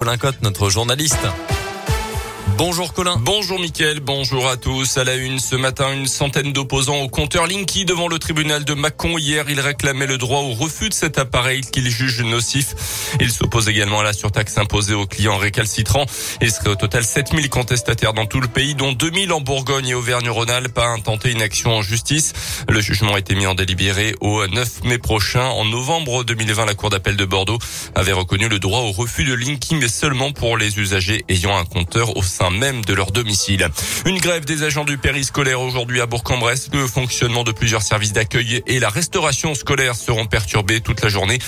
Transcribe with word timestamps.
Colin 0.00 0.16
Cotte, 0.16 0.40
notre 0.40 0.70
journaliste. 0.70 1.26
Bonjour 2.62 2.92
Colin. 2.92 3.16
Bonjour 3.18 3.58
Mickaël, 3.58 4.00
bonjour 4.00 4.46
à 4.46 4.58
tous. 4.58 4.98
À 4.98 5.04
la 5.04 5.14
une, 5.14 5.38
ce 5.38 5.56
matin, 5.56 5.94
une 5.94 6.06
centaine 6.06 6.52
d'opposants 6.52 6.98
au 6.98 7.08
compteur 7.08 7.46
Linky 7.46 7.86
devant 7.86 8.06
le 8.06 8.18
tribunal 8.18 8.66
de 8.66 8.74
Mâcon. 8.74 9.16
Hier, 9.16 9.46
ils 9.48 9.60
réclamaient 9.60 10.06
le 10.06 10.18
droit 10.18 10.40
au 10.40 10.52
refus 10.52 10.90
de 10.90 10.94
cet 10.94 11.16
appareil 11.16 11.62
qu'ils 11.62 11.88
jugent 11.88 12.20
nocif. 12.20 13.16
Ils 13.18 13.30
s'opposent 13.30 13.70
également 13.70 14.00
à 14.00 14.02
la 14.02 14.12
surtaxe 14.12 14.58
imposée 14.58 14.92
aux 14.92 15.06
clients 15.06 15.38
récalcitrants. 15.38 16.04
Il 16.42 16.50
serait 16.50 16.68
au 16.68 16.74
total 16.74 17.02
7000 17.02 17.48
contestataires 17.48 18.12
dans 18.12 18.26
tout 18.26 18.42
le 18.42 18.46
pays, 18.46 18.74
dont 18.74 18.92
2000 18.92 19.32
en 19.32 19.40
Bourgogne 19.40 19.88
et 19.88 19.94
Auvergne-Rhône-Alpes 19.94 20.76
à 20.76 20.88
intenter 20.88 21.30
une 21.30 21.40
action 21.40 21.74
en 21.74 21.80
justice. 21.80 22.34
Le 22.68 22.82
jugement 22.82 23.14
a 23.14 23.20
été 23.20 23.34
mis 23.34 23.46
en 23.46 23.54
délibéré 23.54 24.14
au 24.20 24.46
9 24.46 24.84
mai 24.84 24.98
prochain. 24.98 25.46
En 25.46 25.64
novembre 25.64 26.24
2020, 26.24 26.66
la 26.66 26.74
Cour 26.74 26.90
d'appel 26.90 27.16
de 27.16 27.24
Bordeaux 27.24 27.58
avait 27.94 28.12
reconnu 28.12 28.50
le 28.50 28.58
droit 28.58 28.80
au 28.80 28.92
refus 28.92 29.24
de 29.24 29.32
Linky, 29.32 29.76
mais 29.76 29.88
seulement 29.88 30.32
pour 30.32 30.58
les 30.58 30.78
usagers 30.78 31.24
ayant 31.30 31.56
un 31.56 31.64
compteur 31.64 32.18
au 32.18 32.22
sein 32.22 32.49
même 32.50 32.84
de 32.84 32.94
leur 32.94 33.12
domicile. 33.12 33.68
Une 34.06 34.18
grève 34.18 34.44
des 34.44 34.62
agents 34.62 34.84
du 34.84 34.98
périscolaire 34.98 35.60
aujourd'hui 35.60 36.00
à 36.00 36.06
Bourg-en-Bresse. 36.06 36.70
Le 36.72 36.86
fonctionnement 36.86 37.44
de 37.44 37.52
plusieurs 37.52 37.82
services 37.82 38.12
d'accueil 38.12 38.62
et 38.66 38.78
la 38.78 38.88
restauration 38.88 39.54
scolaire 39.54 39.94
seront 39.94 40.26
perturbés 40.26 40.80
toute 40.80 41.02
la 41.02 41.08
journée. 41.08 41.38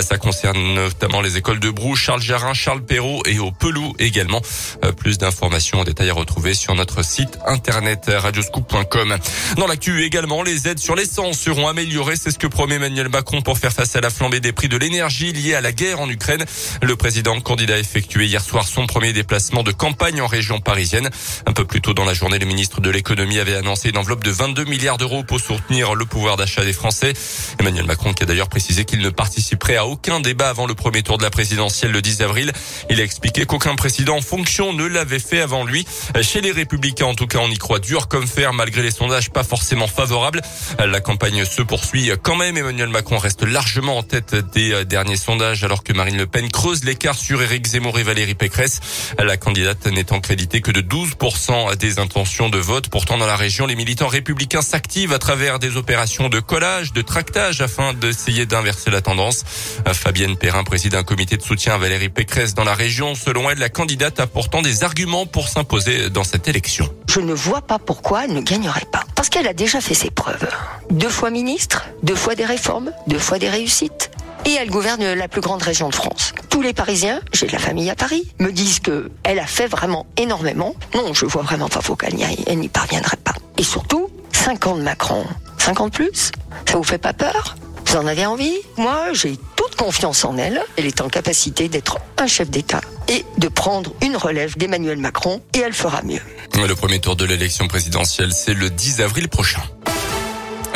Ça 0.00 0.18
concerne 0.18 0.74
notamment 0.74 1.20
les 1.20 1.36
écoles 1.36 1.60
de 1.60 1.70
Brou, 1.70 1.96
Charles 1.96 2.22
Jarin, 2.22 2.54
Charles 2.54 2.84
Perrault 2.84 3.22
et 3.26 3.38
au 3.38 3.50
Pelou 3.52 3.94
également. 3.98 4.42
Euh, 4.84 4.92
plus 4.92 5.18
d'informations 5.18 5.80
en 5.80 5.84
détail 5.84 6.10
à 6.10 6.14
retrouver 6.14 6.54
sur 6.54 6.74
notre 6.74 7.04
site 7.04 7.38
internet 7.46 8.10
radioscoop.com. 8.12 9.16
Dans 9.56 9.66
l'actu 9.66 10.04
également, 10.04 10.42
les 10.42 10.68
aides 10.68 10.78
sur 10.78 10.94
l'essence 10.94 11.38
seront 11.38 11.68
améliorées. 11.68 12.16
C'est 12.16 12.30
ce 12.30 12.38
que 12.38 12.46
promet 12.46 12.76
Emmanuel 12.76 13.08
Macron 13.08 13.42
pour 13.42 13.58
faire 13.58 13.72
face 13.72 13.96
à 13.96 14.00
la 14.00 14.10
flambée 14.10 14.40
des 14.40 14.52
prix 14.52 14.68
de 14.68 14.76
l'énergie 14.76 15.32
liée 15.32 15.54
à 15.54 15.60
la 15.60 15.72
guerre 15.72 16.00
en 16.00 16.08
Ukraine. 16.08 16.44
Le 16.82 16.96
président 16.96 17.38
candidat 17.40 17.74
a 17.74 17.78
effectué 17.78 18.26
hier 18.26 18.42
soir 18.42 18.66
son 18.66 18.86
premier 18.86 19.12
déplacement 19.12 19.62
de 19.62 19.72
campagne 19.72 20.20
en 20.20 20.26
région 20.26 20.51
parisienne. 20.60 21.10
Un 21.46 21.52
peu 21.52 21.64
plus 21.64 21.80
tôt 21.80 21.94
dans 21.94 22.04
la 22.04 22.14
journée, 22.14 22.38
le 22.38 22.46
ministre 22.46 22.80
de 22.80 22.90
l'économie 22.90 23.38
avait 23.38 23.56
annoncé 23.56 23.90
une 23.90 23.98
enveloppe 23.98 24.24
de 24.24 24.30
22 24.30 24.64
milliards 24.64 24.98
d'euros 24.98 25.22
pour 25.22 25.40
soutenir 25.40 25.94
le 25.94 26.04
pouvoir 26.04 26.36
d'achat 26.36 26.64
des 26.64 26.72
Français. 26.72 27.12
Emmanuel 27.58 27.84
Macron 27.86 28.12
qui 28.12 28.22
a 28.22 28.26
d'ailleurs 28.26 28.48
précisé 28.48 28.84
qu'il 28.84 29.00
ne 29.00 29.10
participerait 29.10 29.76
à 29.76 29.86
aucun 29.86 30.20
débat 30.20 30.48
avant 30.48 30.66
le 30.66 30.74
premier 30.74 31.02
tour 31.02 31.18
de 31.18 31.22
la 31.22 31.30
présidentielle 31.30 31.92
le 31.92 32.02
10 32.02 32.22
avril. 32.22 32.52
Il 32.90 33.00
a 33.00 33.04
expliqué 33.04 33.44
qu'aucun 33.44 33.74
président 33.74 34.16
en 34.16 34.20
fonction 34.20 34.72
ne 34.72 34.86
l'avait 34.86 35.18
fait 35.18 35.40
avant 35.40 35.64
lui. 35.64 35.86
Chez 36.20 36.40
les 36.40 36.52
Républicains, 36.52 37.06
en 37.06 37.14
tout 37.14 37.26
cas, 37.26 37.38
on 37.40 37.50
y 37.50 37.58
croit 37.58 37.78
dur 37.78 38.08
comme 38.08 38.26
fer, 38.26 38.52
malgré 38.52 38.82
les 38.82 38.90
sondages 38.90 39.30
pas 39.30 39.44
forcément 39.44 39.86
favorables. 39.86 40.42
La 40.78 41.00
campagne 41.00 41.44
se 41.44 41.62
poursuit 41.62 42.10
quand 42.22 42.36
même. 42.36 42.56
Emmanuel 42.56 42.88
Macron 42.88 43.18
reste 43.18 43.42
largement 43.42 43.98
en 43.98 44.02
tête 44.02 44.34
des 44.52 44.84
derniers 44.84 45.16
sondages, 45.16 45.64
alors 45.64 45.82
que 45.82 45.92
Marine 45.92 46.16
Le 46.16 46.26
Pen 46.26 46.50
creuse 46.50 46.84
l'écart 46.84 47.16
sur 47.16 47.42
Éric 47.42 47.66
Zemmour 47.66 47.98
et 47.98 48.02
Valérie 48.02 48.34
Pécresse. 48.34 48.80
La 49.18 49.36
candidate 49.36 49.86
n'étant 49.86 50.20
que 50.36 50.70
de 50.70 50.80
12% 50.80 51.76
des 51.76 51.98
intentions 51.98 52.48
de 52.48 52.58
vote. 52.58 52.88
Pourtant, 52.88 53.18
dans 53.18 53.26
la 53.26 53.36
région, 53.36 53.66
les 53.66 53.74
militants 53.74 54.08
républicains 54.08 54.62
s'activent 54.62 55.12
à 55.12 55.18
travers 55.18 55.58
des 55.58 55.76
opérations 55.76 56.28
de 56.28 56.40
collage, 56.40 56.92
de 56.92 57.02
tractage 57.02 57.60
afin 57.60 57.92
d'essayer 57.92 58.46
d'inverser 58.46 58.90
la 58.90 59.02
tendance. 59.02 59.44
Fabienne 59.92 60.36
Perrin 60.36 60.64
préside 60.64 60.94
un 60.94 61.02
comité 61.02 61.36
de 61.36 61.42
soutien 61.42 61.74
à 61.74 61.78
Valérie 61.78 62.08
Pécresse 62.08 62.54
dans 62.54 62.64
la 62.64 62.74
région. 62.74 63.14
Selon 63.14 63.50
elle, 63.50 63.58
la 63.58 63.68
candidate 63.68 64.20
a 64.20 64.26
des 64.62 64.84
arguments 64.84 65.26
pour 65.26 65.48
s'imposer 65.48 66.10
dans 66.10 66.24
cette 66.24 66.48
élection. 66.48 66.88
Je 67.08 67.20
ne 67.20 67.32
vois 67.32 67.62
pas 67.62 67.78
pourquoi 67.78 68.24
elle 68.24 68.32
ne 68.32 68.40
gagnerait 68.40 68.86
pas. 68.90 69.04
Parce 69.14 69.28
qu'elle 69.28 69.46
a 69.46 69.54
déjà 69.54 69.80
fait 69.80 69.94
ses 69.94 70.10
preuves. 70.10 70.48
Deux 70.90 71.08
fois 71.08 71.30
ministre, 71.30 71.84
deux 72.02 72.14
fois 72.14 72.34
des 72.34 72.44
réformes, 72.44 72.92
deux 73.06 73.18
fois 73.18 73.38
des 73.38 73.48
réussites 73.48 74.10
et 74.46 74.52
elle 74.54 74.70
gouverne 74.70 75.12
la 75.14 75.28
plus 75.28 75.40
grande 75.40 75.62
région 75.62 75.88
de 75.88 75.94
France. 75.94 76.32
Tous 76.48 76.62
les 76.62 76.72
Parisiens, 76.72 77.20
j'ai 77.32 77.46
de 77.46 77.52
la 77.52 77.58
famille 77.58 77.90
à 77.90 77.94
Paris, 77.94 78.26
me 78.38 78.50
disent 78.52 78.80
que 78.80 79.10
elle 79.24 79.38
a 79.38 79.46
fait 79.46 79.66
vraiment 79.66 80.06
énormément. 80.16 80.74
Non, 80.94 81.14
je 81.14 81.26
vois 81.26 81.42
vraiment 81.42 81.68
pas 81.68 81.80
pourquoi 81.80 82.08
qu'elle 82.08 82.18
n'y 82.18 82.24
aille. 82.24 82.42
Elle 82.46 82.58
n'y 82.58 82.68
parviendrait 82.68 83.16
pas. 83.16 83.34
Et 83.58 83.62
surtout, 83.62 84.08
5 84.32 84.66
ans 84.66 84.76
de 84.76 84.82
Macron. 84.82 85.24
50 85.58 85.92
plus 85.92 86.32
Ça 86.68 86.76
vous 86.76 86.84
fait 86.84 86.98
pas 86.98 87.12
peur? 87.12 87.56
Vous 87.86 87.96
en 87.96 88.06
avez 88.06 88.26
envie? 88.26 88.56
Moi, 88.78 89.12
j'ai 89.12 89.38
toute 89.56 89.76
confiance 89.76 90.24
en 90.24 90.36
elle. 90.38 90.62
Elle 90.76 90.86
est 90.86 91.00
en 91.00 91.08
capacité 91.08 91.68
d'être 91.68 91.98
un 92.18 92.26
chef 92.26 92.48
d'État 92.50 92.80
et 93.08 93.24
de 93.38 93.48
prendre 93.48 93.92
une 94.02 94.16
relève 94.16 94.56
d'Emmanuel 94.56 94.98
Macron 94.98 95.42
et 95.54 95.58
elle 95.58 95.74
fera 95.74 96.02
mieux. 96.02 96.22
Le 96.54 96.74
premier 96.74 97.00
tour 97.00 97.16
de 97.16 97.24
l'élection 97.24 97.66
présidentielle, 97.68 98.32
c'est 98.32 98.54
le 98.54 98.70
10 98.70 99.00
avril 99.00 99.28
prochain. 99.28 99.60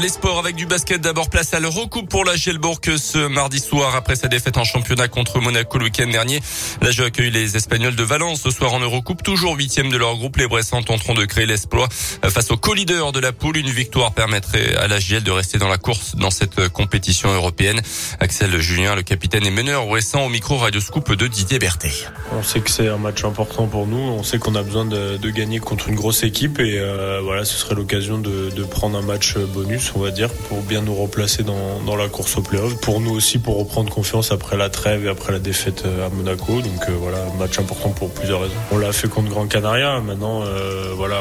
Les 0.00 0.08
sports 0.08 0.38
avec 0.38 0.56
du 0.56 0.64
basket 0.64 1.02
d'abord 1.02 1.28
place 1.28 1.52
à 1.52 1.60
l'Eurocoupe 1.60 2.08
pour 2.08 2.24
la 2.24 2.34
Gelbourg 2.34 2.80
ce 2.96 3.28
mardi 3.28 3.58
soir 3.58 3.94
après 3.94 4.16
sa 4.16 4.26
défaite 4.26 4.56
en 4.56 4.64
championnat 4.64 5.06
contre 5.06 5.38
Monaco 5.38 5.76
le 5.76 5.84
week-end 5.84 6.06
dernier. 6.08 6.40
La 6.80 6.90
jeu 6.90 7.04
accueille 7.04 7.30
les 7.30 7.56
Espagnols 7.58 7.94
de 7.94 8.02
Valence 8.02 8.40
ce 8.40 8.50
soir 8.50 8.72
en 8.72 8.80
Eurocoupe, 8.80 9.22
toujours 9.22 9.54
huitième 9.54 9.90
de 9.90 9.98
leur 9.98 10.16
groupe. 10.16 10.38
Les 10.38 10.46
Bressans 10.46 10.82
tenteront 10.82 11.12
de 11.12 11.26
créer 11.26 11.44
l'exploit 11.44 11.88
face 11.90 12.50
au 12.50 12.56
co-leader 12.56 13.12
de 13.12 13.20
la 13.20 13.32
poule. 13.32 13.58
Une 13.58 13.70
victoire 13.70 14.12
permettrait 14.12 14.74
à 14.76 14.88
la 14.88 14.98
GL 14.98 15.22
de 15.22 15.30
rester 15.30 15.58
dans 15.58 15.68
la 15.68 15.78
course 15.78 16.16
dans 16.16 16.30
cette 16.30 16.68
compétition 16.68 17.30
européenne. 17.30 17.82
Axel 18.18 18.58
Julien, 18.60 18.96
le 18.96 19.02
capitaine 19.02 19.46
et 19.46 19.50
meneur 19.50 19.90
récent 19.90 20.24
au 20.24 20.30
micro 20.30 20.56
Radio 20.56 20.80
Scoop 20.80 21.12
de 21.12 21.26
Didier 21.26 21.58
Berthet. 21.58 21.92
On 22.32 22.42
sait 22.42 22.60
que 22.60 22.70
c'est 22.70 22.88
un 22.88 22.98
match 22.98 23.24
important 23.24 23.66
pour 23.66 23.86
nous. 23.86 23.98
On 23.98 24.22
sait 24.22 24.38
qu'on 24.38 24.54
a 24.54 24.62
besoin 24.62 24.86
de, 24.86 25.30
gagner 25.30 25.58
contre 25.58 25.88
une 25.88 25.96
grosse 25.96 26.24
équipe 26.24 26.60
et 26.60 26.78
euh, 26.78 27.20
voilà, 27.22 27.44
ce 27.44 27.56
serait 27.58 27.74
l'occasion 27.74 28.18
de 28.18 28.64
prendre 28.64 28.96
un 28.96 29.02
match 29.02 29.36
bonus 29.36 29.81
on 29.94 30.00
va 30.00 30.10
dire, 30.10 30.30
pour 30.48 30.62
bien 30.62 30.82
nous 30.82 30.94
replacer 30.94 31.42
dans, 31.42 31.96
la 31.96 32.08
course 32.08 32.36
au 32.36 32.42
playoff. 32.42 32.80
Pour 32.80 33.00
nous 33.00 33.12
aussi, 33.12 33.38
pour 33.38 33.58
reprendre 33.58 33.92
confiance 33.92 34.32
après 34.32 34.56
la 34.56 34.70
trêve 34.70 35.06
et 35.06 35.08
après 35.08 35.32
la 35.32 35.38
défaite 35.38 35.84
euh, 35.84 36.06
à 36.06 36.10
Monaco. 36.10 36.60
Donc 36.60 36.88
euh, 36.88 36.92
voilà, 36.98 37.18
match 37.38 37.58
important 37.58 37.90
pour 37.90 38.10
plusieurs 38.10 38.40
raisons. 38.40 38.54
On 38.70 38.78
l'a 38.78 38.92
fait 38.92 39.08
contre 39.08 39.28
Grand 39.28 39.46
Canaria. 39.46 40.00
Maintenant, 40.00 40.42
euh, 40.42 40.92
voilà, 40.96 41.20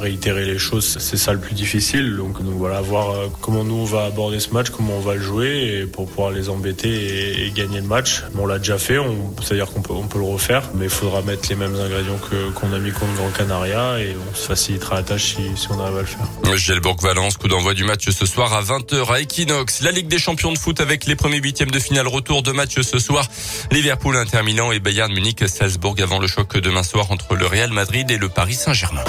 réitérer 0.00 0.44
les 0.44 0.58
choses, 0.58 0.96
c'est 0.98 1.16
ça 1.16 1.32
le 1.32 1.38
plus 1.38 1.54
difficile. 1.54 2.16
Donc, 2.16 2.40
voilà, 2.40 2.80
voir 2.80 3.14
comment 3.40 3.64
nous 3.64 3.76
on 3.76 3.84
va 3.84 4.04
aborder 4.04 4.40
ce 4.40 4.50
match, 4.50 4.70
comment 4.70 4.94
on 4.96 5.00
va 5.00 5.14
le 5.14 5.22
jouer 5.22 5.86
pour 5.92 6.06
pouvoir 6.06 6.30
les 6.30 6.48
embêter 6.48 7.46
et, 7.46 7.50
gagner 7.50 7.80
le 7.80 7.86
match. 7.86 8.22
On 8.38 8.46
l'a 8.46 8.58
déjà 8.58 8.78
fait, 8.78 8.98
c'est-à-dire 9.42 9.70
qu'on 9.70 9.82
peut, 9.82 9.92
on 9.92 10.06
peut 10.06 10.18
le 10.18 10.24
refaire, 10.24 10.70
mais 10.74 10.84
il 10.84 10.90
faudra 10.90 11.22
mettre 11.22 11.48
les 11.48 11.56
mêmes 11.56 11.74
ingrédients 11.74 12.18
qu'on 12.54 12.72
a 12.72 12.78
mis 12.78 12.92
contre 12.92 13.14
Grand 13.14 13.30
Canaria 13.30 13.98
et 13.98 14.14
on 14.30 14.34
se 14.34 14.46
facilitera 14.46 14.96
la 14.96 15.02
tâche 15.02 15.36
si, 15.36 15.42
si 15.56 15.68
on 15.70 15.80
arrive 15.80 15.96
à 15.96 16.00
le 16.00 16.06
faire. 16.06 16.56
Gelbourg-Valence, 16.56 17.36
coup 17.36 17.48
d'envoi 17.48 17.74
du 17.74 17.84
match 17.96 18.10
ce 18.10 18.26
soir 18.26 18.52
à 18.52 18.62
20h 18.62 19.10
à 19.10 19.20
Equinox. 19.20 19.80
La 19.80 19.90
Ligue 19.90 20.08
des 20.08 20.18
champions 20.18 20.52
de 20.52 20.58
foot 20.58 20.82
avec 20.82 21.06
les 21.06 21.16
premiers 21.16 21.38
huitièmes 21.38 21.70
de 21.70 21.78
finale. 21.78 22.06
Retour 22.06 22.42
de 22.42 22.52
match 22.52 22.78
ce 22.78 22.98
soir. 22.98 23.26
Liverpool, 23.70 24.18
Inter 24.18 24.42
Milan 24.42 24.70
et 24.70 24.80
Bayern 24.80 25.10
Munich, 25.10 25.48
Salzbourg 25.48 25.96
avant 26.02 26.18
le 26.18 26.26
choc 26.26 26.58
demain 26.58 26.82
soir 26.82 27.10
entre 27.10 27.36
le 27.36 27.46
Real 27.46 27.70
Madrid 27.70 28.10
et 28.10 28.18
le 28.18 28.28
Paris 28.28 28.52
Saint-Germain. 28.52 29.04